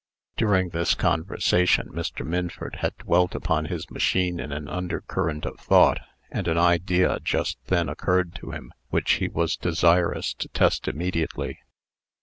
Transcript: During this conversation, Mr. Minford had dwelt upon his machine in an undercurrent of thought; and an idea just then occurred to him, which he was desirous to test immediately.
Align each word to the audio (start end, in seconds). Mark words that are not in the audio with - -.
During 0.35 0.69
this 0.69 0.95
conversation, 0.95 1.89
Mr. 1.93 2.25
Minford 2.25 2.77
had 2.77 2.97
dwelt 2.97 3.35
upon 3.35 3.65
his 3.65 3.91
machine 3.91 4.39
in 4.39 4.51
an 4.51 4.67
undercurrent 4.67 5.45
of 5.45 5.59
thought; 5.59 5.99
and 6.31 6.47
an 6.47 6.57
idea 6.57 7.19
just 7.23 7.59
then 7.67 7.87
occurred 7.87 8.33
to 8.37 8.49
him, 8.49 8.73
which 8.89 9.11
he 9.11 9.27
was 9.27 9.55
desirous 9.55 10.33
to 10.33 10.47
test 10.49 10.87
immediately. 10.87 11.59